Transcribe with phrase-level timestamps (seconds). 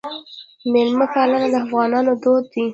[0.73, 2.65] میلمه پالنه د افغانانو دود دی